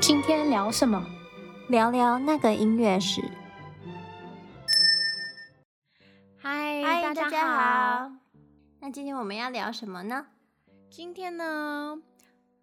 [0.00, 1.04] 今天聊什么？
[1.68, 3.20] 聊聊那个音乐史。
[6.38, 8.12] 嗨，嗨，大家好。
[8.78, 10.26] 那今天我们要聊什么呢？
[10.88, 12.00] 今天呢，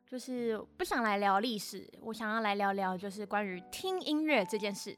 [0.10, 4.98] 就是不想来聊历史，我想要来聊聊就是关于听音乐这件事。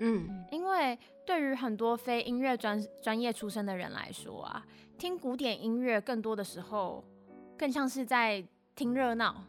[0.00, 4.66] 嗯，因为对于很多非音乐专专业出身的人来说啊，
[4.98, 7.04] 听古典音乐更多的时候，
[7.56, 8.42] 更像是在
[8.74, 9.44] 听热闹，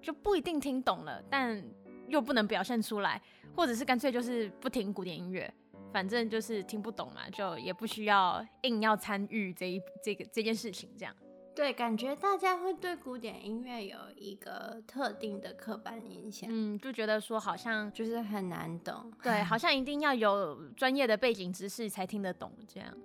[0.00, 1.62] 就不一定听懂了，但
[2.08, 3.20] 又不能表现出来，
[3.56, 5.52] 或者是干脆就是不听古典音乐，
[5.92, 11.12] 反正就是听不懂嘛，就也不需要硬要参与这一这个这件事情，这样。
[11.54, 22.96] 对，感觉大家会对古典音乐有一个特定的刻板印象，嗯，就觉得说好像就是很难懂，对，好 像一定要有专业的背景知识才听得懂这样。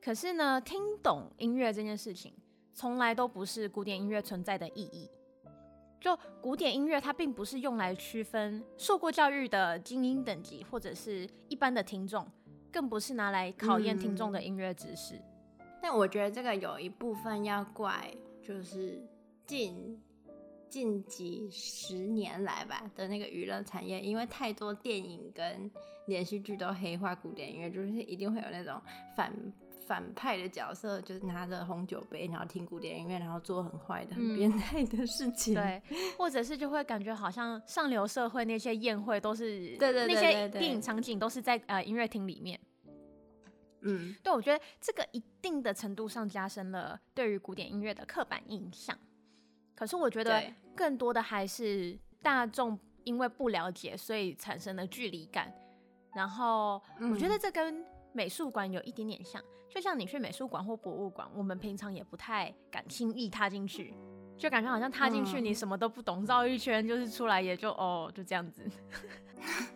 [0.00, 2.32] 可是呢，听懂音乐这件事情，
[2.72, 5.10] 从来都不是古典音乐存在的意义。
[6.00, 12.26] 就古典音乐，它并不是用来区分受过教育的精英等级，或者是一般的听众，
[12.72, 15.14] 更不是拿来考验听众的音乐知识。
[15.16, 15.31] 嗯
[15.82, 18.08] 但我觉得这个有一部分要怪，
[18.40, 19.04] 就是
[19.44, 20.00] 近
[20.68, 25.68] 近几十年来吧的那个娱乐产业，因为太多电影跟
[26.06, 28.80] 连续剧都黑化古典音乐，就是一定会有那种
[29.16, 29.32] 反
[29.86, 35.52] 反派的角色，就是拿着红酒杯，然后听古典音乐，然后做很坏的、很变态的事情。
[35.54, 35.82] 对，
[36.16, 42.58] 或者是就会感觉好像上流社会那些宴会都是，对对对，那些电影场景都是在呃音乐厅里面。
[43.82, 48.96] 嗯，对，我觉得这个一定的程度上加深了对于古典音乐的刻板印象。
[49.74, 50.42] 可是我觉得
[50.76, 55.52] 更多的还是大众因为不了解，所以产生了距离感。
[56.14, 63.94] 然后我觉得这跟美术馆有一点点像，就像你去美术馆或博物馆，我们平常也不太敢轻易踏进去，
[64.36, 68.62] 就感觉好像踏进去你什么都不懂，绕一圈就是出来也就哦就这样子。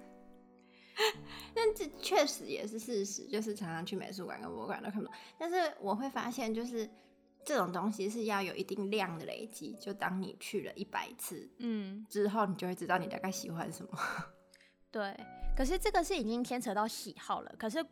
[1.56, 5.12] 但这确实也是事实，就是常常去美术馆跟博物馆都看不懂。
[5.39, 6.87] 但是我会发现，就是
[7.43, 9.75] 这种东西是要有一定量的累积。
[9.81, 13.99] 就当你去了一百次，嗯，之后你就会知道你大概喜欢什么。
[14.93, 15.19] 对，
[15.56, 17.55] 可是这个是已经牵扯到喜好了。
[17.59, 17.83] 可是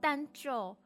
[0.00, 0.76] 单就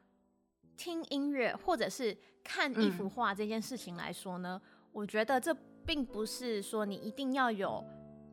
[0.75, 5.55] 听音乐或者是看一幅画这件事情来说呢，嗯，我觉得这
[5.85, 7.85] 并不是说你一定要有。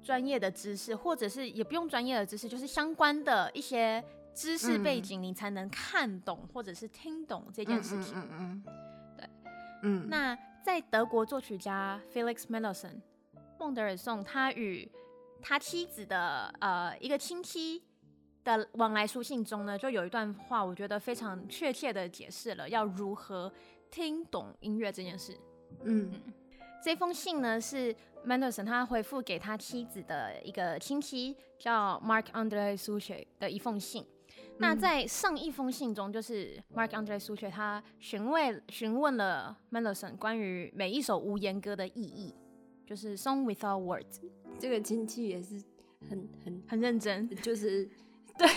[0.02, 4.02] 专业的知识，或者是也不用专业的知识，就是相关的一些
[4.34, 8.14] 知识背景，你才能看懂或者是听懂这件事情。
[8.16, 8.64] 嗯嗯，
[9.16, 9.28] 对，
[9.82, 10.08] 嗯。
[10.08, 13.00] 那在德国作曲家 Felix Mendelssohn
[13.58, 14.90] 孟德尔颂，他与
[15.42, 17.82] 他妻子的呃一个亲戚
[18.42, 23.52] 的往来书信中呢，就有一段话，我觉得非常确切的解释了要如何
[23.90, 25.36] 听懂音乐这件事。
[25.82, 26.10] 嗯。
[26.12, 26.32] 嗯
[26.82, 27.94] 这封信呢是
[28.26, 34.02] Mendelssohn 他回复给他妻子的一个亲戚叫 Mark Andre Suchet 的一封信。
[34.02, 34.56] 嗯。
[34.58, 42.34] 那在上一封信中，就是 Mark Andre Suchet 他询问询问了 Mendelssohn 关于每一首无言歌的意义，
[42.86, 44.20] 就是 Song Without Words。
[44.58, 45.62] 这个亲戚也是
[46.08, 47.88] 很很很认真，就是
[48.36, 48.48] 对。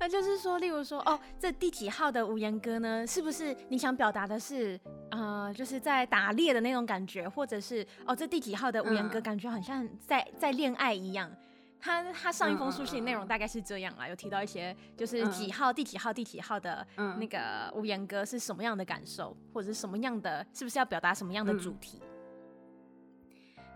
[0.00, 3.06] 那就是说，例如说，哦，这第几号的无言歌呢？
[3.06, 4.80] 是不是你想表达的是，
[5.10, 11.30] 呃，就是在打猎的那种感觉，或者是，哦，这第几号的无言歌感觉好像在在恋爱一样？
[11.78, 22.00] 他他上一封书信内容大概是这样啦，有提到一些，就是几号、第几号、第几号的那个无言歌是什么样的感受，或者是什么样的，是不是要表达什么样的主题？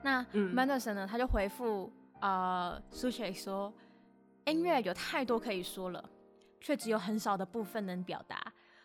[0.03, 3.73] 那 Mendelssohn 呢，他就回复呃 Suchet 说，
[4.47, 6.11] 音乐有太多可以说了。
[6.65, 8.43] 却只有很少的部分能表达。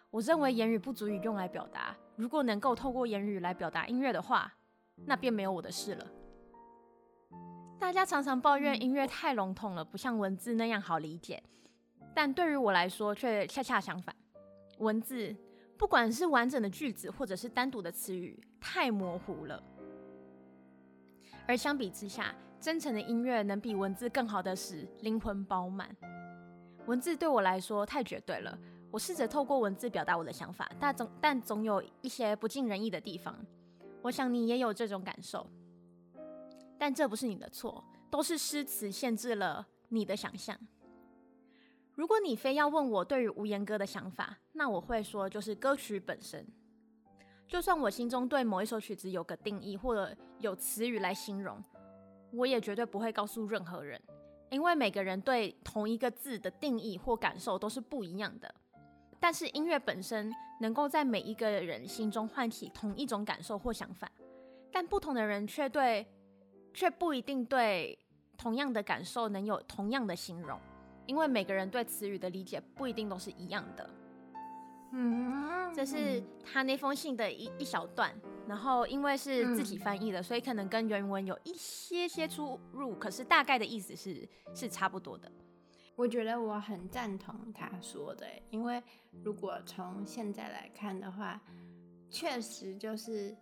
[0.09, 1.95] 我认为言语不足以用来表达。
[2.17, 4.53] 如果能够透过言语来表达音乐的话，
[5.06, 6.06] 那便没有我的事了。
[7.79, 11.42] 大家常常抱怨音乐太笼统了，不像文字那样好理解。
[12.13, 14.13] 但对于我来说，却恰恰相反。
[14.80, 15.33] 文字，
[15.77, 19.63] 不管是完整的句子，或者是单独的词语，太模糊了。
[21.48, 25.95] 而相比之下，真诚的音乐能比文字更好的使灵魂饱满。
[26.89, 28.57] 文字对我来说太绝对了，
[28.89, 33.39] 我试着透过文字表达我的想法，但总但总有一些不尽人意的地方。
[34.01, 35.45] 我想你也有这种感受，
[36.80, 40.59] 但这不是你的错，都是诗词限制了你的想象。
[41.94, 46.44] 如果你非要问我对于无言歌的想法，那我会说就是歌曲本身。
[47.47, 51.63] 就算我心中对某一首曲子有个定义，或者有词语来形容，
[52.31, 54.01] 我也绝对不会告诉任何人。
[54.50, 58.54] 因为每个人对同一个字的定义或感受都是不一样的。
[59.19, 64.10] 但是音乐本身能够在每一个人心中唤起同一种感受或想法，
[64.72, 66.07] 但不同的人却对，
[66.74, 67.98] 却不一定对
[68.38, 70.57] 同样的感受能有同样的形容，
[71.06, 73.90] 因为每个人对词语的理解不一定都是一样的。
[74.91, 78.13] 嗯，这是他那封信的一一小段，
[78.47, 85.31] 然后因为是自己翻译的，所以可能跟原文有一些些出入，可是大概的意思是是差不多的。
[85.95, 88.81] 我觉得我很赞同他说的，因为
[89.24, 91.41] 如果从现在来看的话，
[92.09, 93.36] 确实就是，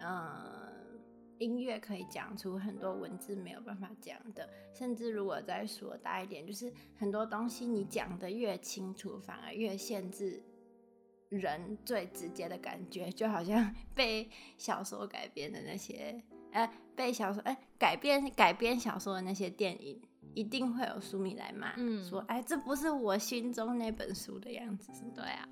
[0.00, 0.98] 嗯，
[1.38, 10.42] 音乐可以讲出很多文字没有办法讲的，甚至如果再说大一点，就是很多东西你讲得越清楚，反而越限制
[11.38, 16.22] 人最直接的感觉，就好像 被小说改编的那些，
[16.52, 20.00] 哎，被小说哎改编改编小说的那些电影。
[20.34, 25.48] 一定会有书迷来骂，嗯，说，哎，这不是我心中那本书的样子，对啊。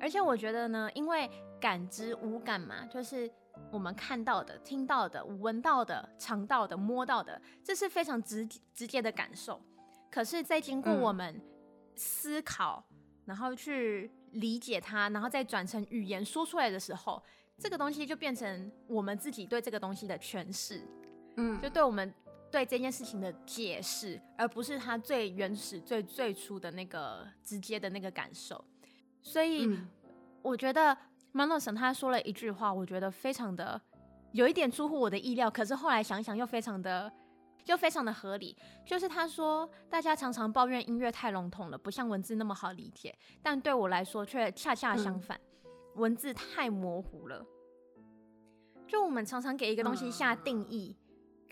[0.00, 3.30] 而且我觉得呢，因为感知无感嘛，就是
[3.70, 8.44] 我们看到的、听到的、闻到的、尝到的、摸到的，这是非常直
[8.74, 9.62] 直接的感受。
[10.10, 11.40] 可是，在经过我们
[11.94, 17.22] 思考，嗯，然后去理解它，然后再转成语言说出来的时候，
[17.58, 20.82] 这个东西就变成我们自己对这个东西的诠释，
[21.36, 22.12] 嗯，就对我们。
[22.50, 28.64] 对这件事情的解释，而不是它最原始、最最初的那个直接的那个感受。
[29.20, 29.88] 所以，嗯、
[30.40, 30.96] 我觉得
[31.32, 33.80] Mendelssohn 他说了一句话，我觉得非常的
[34.30, 37.12] 有一点出乎我的意料，可是后来想想又非常的
[37.66, 38.56] 又非常的合理。
[38.84, 47.44] 就是他说，大家常常抱怨音乐太笼统了，不像文字那么好理解，但对我来说却恰恰相反，嗯、文字太模糊了。
[48.86, 50.96] 就我们常常给一个东西下定义。
[50.98, 51.00] 嗯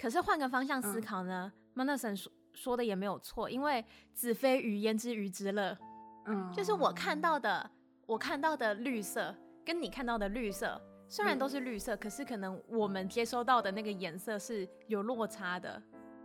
[0.00, 5.78] 可是换个方向思考呢，Mendelssohn 说说的也没有错，因为子非鱼焉知鱼之乐？
[6.26, 7.70] 嗯，就是我看到的，
[8.06, 9.32] 我看到的绿色
[9.64, 15.80] 跟你看到的绿色虽然都是绿色，嗯，可是可能我们接收到的那个颜色是有落差的。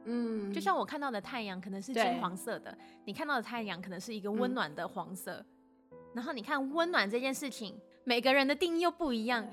[0.07, 2.75] 嗯，就像我看到的太阳可能是金黄色的，
[3.05, 5.45] 你看到的太阳可能是一个温暖的黄色。
[5.91, 9.47] 嗯，然后你看温暖这件事情，每个人的定义又不一样，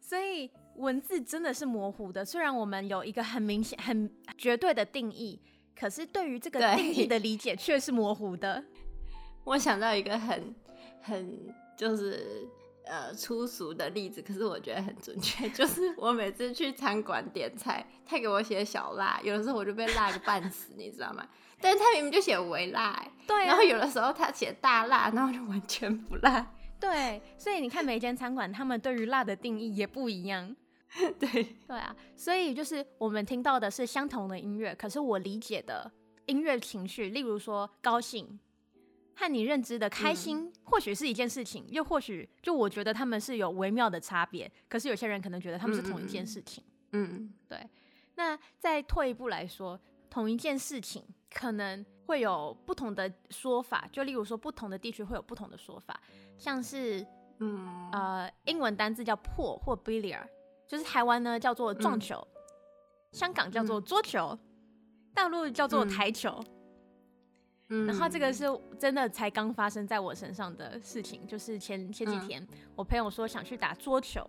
[0.00, 0.50] 所以。
[0.76, 5.40] 文字真的是模糊的，虽然我们有一个很明显、很绝对的定义，
[5.72, 8.60] 可是对于这个定义的理解却是模糊的。
[9.46, 10.52] 我想到一个很、
[11.00, 11.38] 很
[11.76, 12.44] 就是
[12.84, 21.26] 呃粗俗的例子，可是我觉得很准确， 就是我每次去餐馆点菜，他给我写小辣，有的时候我就被辣个半死，你知道吗？
[21.60, 26.54] 但是他明明就写微辣，对啊，然后有的时候他写大辣，然后就完全不辣。
[26.78, 30.54] 对，所以你看每一间餐馆，他们对于辣的定义也不一样。
[31.18, 35.90] 对对啊，所以就是我们听到的是相同的音乐，可是我理解的
[36.26, 38.38] 音乐情绪，例如说高兴，
[39.16, 44.50] 和你认知的开心，嗯、或许是一件事情，又或许就我觉得他们是有微妙的差别。
[44.68, 46.62] 可是有些人可能觉得他们是同一件事情。
[46.92, 47.68] 嗯，嗯，对。
[48.16, 56.00] 那再退一步来说，同一件事情可能会有不同的说法，就例如说不同的地区会有不同的说法，
[56.38, 57.04] 像是
[57.38, 60.28] 嗯呃英文单字叫 pool 或 billiard。
[60.66, 62.40] 就是台湾呢叫做撞球，嗯、
[63.12, 64.38] 香港叫做桌球，嗯、
[65.12, 66.42] 大陆叫做台球。
[67.74, 68.44] 嗯，然后这个是
[68.78, 74.24] 真的才刚发生在我身上的事情，就是前前几天，嗯、我朋友说想去打桌球，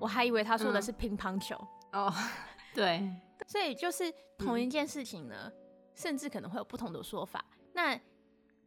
[0.00, 1.54] 我还以为他说的是乒乓球。
[1.90, 2.14] 嗯、哦，
[2.74, 3.06] 对，
[3.46, 5.52] 所以就是同一件事情呢，嗯、
[5.94, 7.44] 甚至可能会有不同的说法。
[7.74, 7.98] 那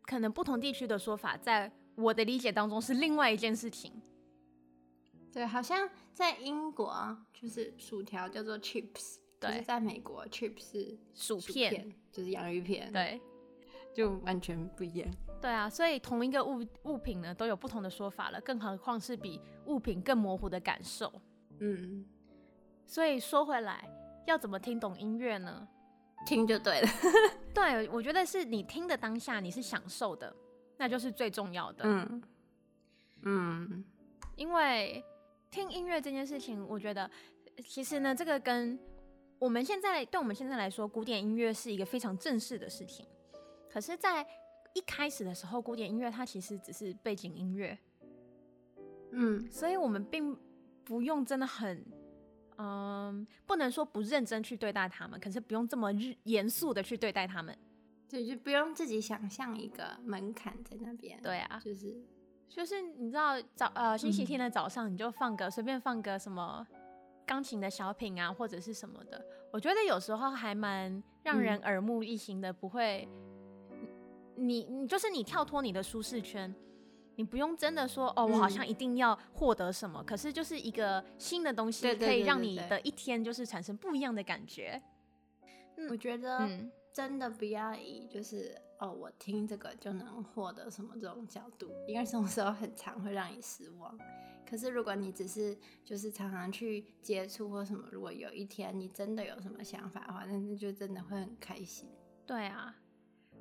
[0.03, 3.91] 可能不同地区的说法，在我的理解当中是另外一件事情。
[5.31, 13.19] 对，好像在英国就是薯条叫做 chips，对，就是在美国 chips 是薯片，薯片就是洋芋片，对，
[13.95, 15.09] 就完全不一样。
[15.41, 21.11] 对啊，所以同一个物物品呢，都有不同的说法了，更何况是比物品更模糊的感受。
[21.59, 22.05] 嗯，
[22.85, 23.89] 所以说回来，
[24.27, 25.67] 要怎么听懂音乐呢？
[26.27, 26.87] 听就对了。
[27.55, 30.35] 对，我觉得是你听的当下你是享受的，
[30.77, 31.85] 那就是最重要的。
[31.85, 32.23] 嗯
[33.23, 33.85] 嗯，
[34.35, 35.03] 因为。
[35.51, 37.09] 听音乐这件事情，我觉得
[37.65, 38.77] 其实呢，这个跟
[39.39, 43.05] 我们现在对我们现在来说，古典音乐是一个非常正式的事情。
[43.75, 44.25] 可是，在
[44.73, 47.77] 一开始的时候，古典音乐它其实只是背景音乐，
[49.11, 50.33] 嗯，所以我们并
[50.85, 51.85] 不用真的很，
[52.57, 55.91] 嗯，不能说不认真去对待他们，可是不用这么
[56.23, 57.53] 严肃的去对待他们，
[58.07, 62.01] 对，就不用自己想象一个门槛在那边，对啊，就是。
[62.47, 66.65] 就是你知道早呃星期天的早上，你就放个随、嗯、便放个什么
[67.25, 73.05] 钢琴的小品啊，或者是什么的，我觉得有时候还蛮让人耳目一新的，不会，
[74.35, 76.53] 你你就是你跳脱你的舒适圈，
[77.15, 84.81] 你不用真的说哦，我好像一定要获得什么，嗯、可是就是一个新的东西，可以让你的一天就是产生不一样的感觉。
[85.77, 86.49] 嗯、我觉得
[86.93, 93.97] 真的不要以就是哦，我听这个就能获得什么这种角度，因为这种时候很常会让你失望。
[94.47, 101.89] 可是如果你只是就是常常去接触或什么，如果有一天你真的有什么想法的话，那那就真的会很开心。
[102.27, 102.75] 对啊，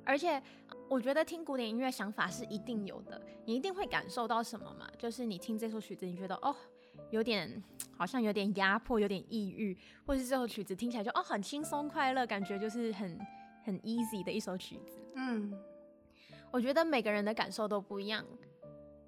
[0.05, 0.41] 而且
[0.87, 4.87] 我觉得听古典音乐想法是一定有的，你一定会感受到什么嘛？
[4.97, 6.55] 就是你听这首曲子，你觉得哦，
[7.09, 7.63] 有点
[7.97, 13.19] 好像有点压迫，有点抑郁，或是这首曲子听起来就哦很轻松快乐，感觉就是很
[13.63, 14.99] 很 easy 的一首曲子。
[15.15, 15.53] 嗯，
[16.51, 18.25] 我觉得每个人的感受都不一样，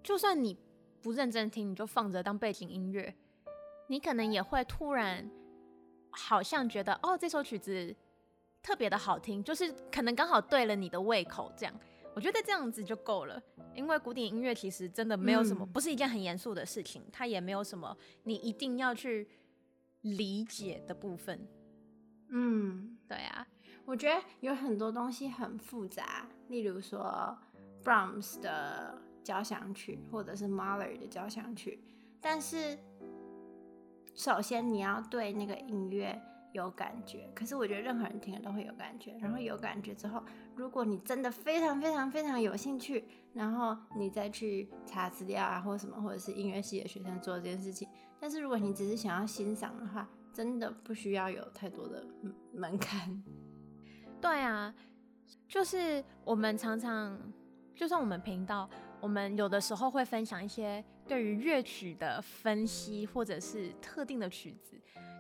[0.04, 0.58] 就算你。
[1.00, 3.16] 不认真听，你就放着当背景音乐，
[3.88, 5.30] 你可能也会突然
[6.10, 7.96] 好像觉得哦，这首曲子
[8.68, 11.74] 特别的好听，就是可能刚好对了你的胃口，这样，
[12.14, 13.42] 我觉得这样子就够了。
[13.74, 19.26] 因为古典音乐其实真的没有什么，嗯、不是一件很严肃的事情，它也没有什么你一定要去
[20.02, 21.48] 理解的部分。
[22.28, 23.48] 嗯，对啊，
[23.86, 27.38] 我觉得有很多东西很复杂，例如说
[27.86, 29.02] Brahms 的。
[29.24, 31.84] 交响曲，或者是 Mahler 的交响曲，
[32.22, 32.80] 但是
[34.16, 36.18] 首先你要对那个音乐
[36.52, 37.30] 有感觉。
[37.36, 39.18] 可是我觉得任何人听了都会有感觉。
[39.22, 40.24] 然后有感觉之后，
[40.56, 47.88] 如果你真的非常非常非常有兴趣，然后你再去查资料啊，或什么，或者是音乐系的学生做这件事情。
[48.20, 52.06] 但是如果你只是想要欣赏的话，真的不需要有太多的
[52.54, 53.24] 门槛。
[54.20, 54.74] 对啊，
[55.48, 57.20] 就是我们常常，
[57.76, 58.70] 就算我们频道。
[59.00, 64.80] 我们有的时候会分享一些对于乐曲的分析，或者是特定的曲子，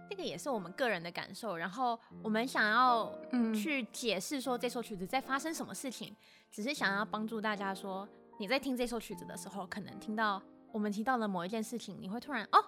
[0.09, 1.55] 那个也是我们个人的感受。
[1.55, 3.13] 然后我们想要
[3.53, 6.15] 去解释说这首曲子在发生什么事情，
[6.51, 8.07] 只是想要帮助大家说，
[8.39, 10.41] 你在听这首曲子的时候，可能听到
[10.71, 12.59] 我们提到了某一件事情，你会突然哦，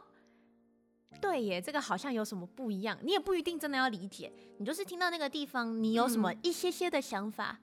[1.20, 2.98] 对耶，这个好像有什么不一样。
[3.02, 7.60] 你也不一定真的要理解，你就是听到那个地方，你有什么一些些的想法，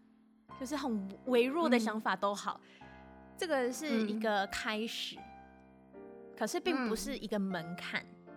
[0.59, 2.61] 就是很微弱的想法都好。
[3.37, 5.17] 这个是一个开始，
[5.95, 6.01] 嗯、
[6.37, 8.03] 可是并不是一个门槛。
[8.27, 8.35] 嗯、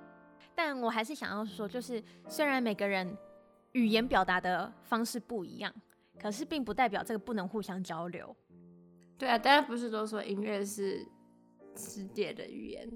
[0.54, 3.18] 但我还是想要说，就是虽然每个人
[3.72, 5.74] 语言表达的方式不一样，
[6.20, 8.36] 可是并不代表这个不能互相交流。
[9.18, 11.06] 对啊，大家不是都说音乐是
[11.76, 12.90] 世界的语言？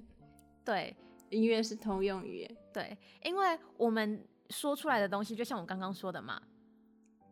[0.65, 0.95] 对，
[1.29, 2.57] 音乐是通用语言。
[2.73, 6.41] 对，因为我们说出来的东西，就像我刚刚说的嘛，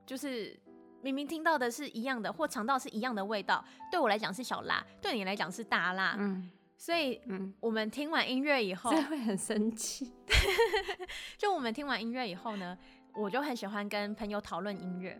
[0.05, 0.57] 就是。
[1.01, 6.15] 明明听到的是一样的，或尝到是一样的味道，对我来讲是小辣，对你来讲是大辣。
[6.17, 10.13] 嗯，所以，嗯，我们听完音乐以后， 会很生气。
[11.37, 12.77] 就我们听完音乐以后呢，
[13.13, 15.19] 我就很喜欢跟朋友讨论音乐。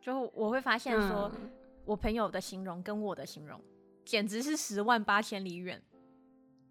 [0.00, 1.50] 就我会发现说，嗯、
[1.84, 3.60] 我朋友的形容跟我的形容，
[4.04, 5.80] 简直是十万八千里远。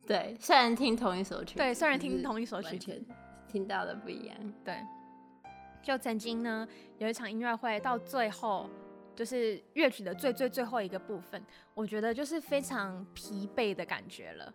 [0.05, 3.05] 对，虽然听同一首曲，对，虽然听同一首曲，全
[3.47, 4.35] 听到的不一样。
[4.65, 4.75] 对。
[5.81, 8.69] 就曾经呢，有一场音乐会，到最后
[9.15, 14.53] 就是乐曲的最最最后一个部分，我觉得就是非常疲惫的感觉了。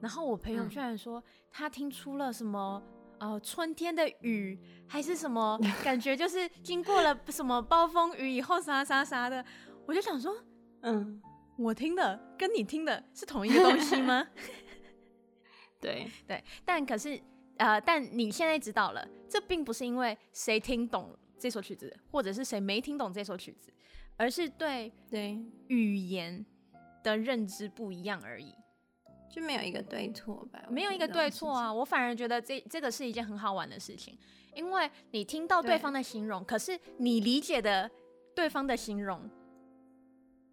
[0.00, 2.82] 然后我朋友居然说，他听出了什么
[3.18, 9.44] 呃春天的雨，还是什么 感觉，就是经过了什么暴风雨以后啥啥啥的。
[9.86, 10.36] 我就想说，
[10.82, 11.20] 嗯，
[11.56, 14.26] 我听的跟你听的是同一个东西吗？
[15.80, 17.20] 对对，但可是。
[17.58, 23.72] 呃，但你现在知道了，这并不是因为谁听懂这首曲子，或者是谁没听懂这首曲子，
[24.16, 26.44] 而是对对语言
[27.02, 28.54] 的认知不一样而已，
[29.30, 30.64] 就没有一个对错吧？
[30.70, 34.18] 没有一个对错啊，我反而觉得这这个是一件很好玩的事情，
[34.54, 37.90] 因为你听到对方的形容，可是你理解的
[38.34, 39.28] 对方的形容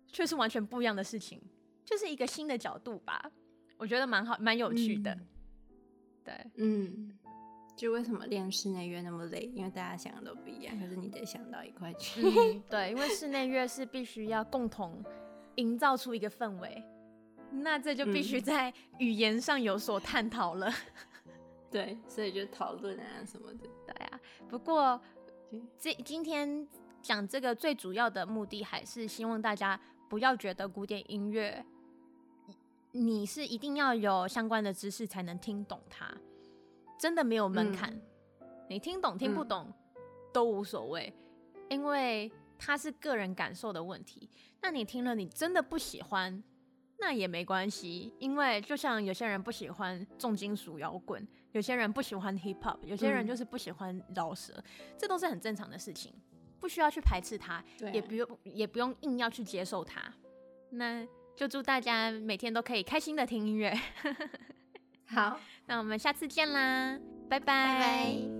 [0.08, 1.42] 却是完全不一样的事情，
[1.84, 3.30] 就是一个新的角度吧，
[3.78, 5.12] 我觉得蛮好，蛮有趣的。
[5.12, 5.28] 嗯
[6.24, 7.12] 对，嗯，
[7.76, 9.52] 就为什么练室内乐那么累？
[9.54, 12.22] 因为大家想的都不一样，可是你得想到一块去。
[12.22, 15.04] 嗯、 对，因为室内乐是必须要共同
[15.56, 16.84] 营造出一个氛围，
[17.52, 20.70] 那这就必须在语言上有所探讨了。
[20.70, 21.34] 嗯、
[21.70, 23.68] 对，所以就讨论啊什么的。
[23.86, 25.00] 对啊，不过
[25.78, 26.68] 这今天
[27.02, 31.66] 讲这个最主要的目的，还是希望大家不要觉得古典音乐。
[32.96, 36.08] 你是一定要有相关的知识才能听懂它，
[37.00, 37.92] 真的没有门槛。
[38.40, 39.74] 嗯、你听懂听不懂、嗯、
[40.32, 41.12] 都无所谓，
[41.70, 44.30] 因为它是个人感受的问题。
[44.62, 46.44] 那你听了你真的不喜欢，
[47.00, 54.64] 那也没关系，因为就像有些人不喜欢重金属摇滚，有些人不喜欢 hip hop，有些人就是不喜欢饶舌，嗯，
[55.00, 56.14] 这都是很正常的事情，
[56.60, 60.00] 不需要去排斥它，也不用也不用硬要去接受它。
[60.70, 63.74] 那就祝大家每天都可以开心的听音乐。
[65.08, 66.98] 好，那我们下次见啦，
[67.30, 67.46] 拜拜。
[67.46, 68.33] 拜拜。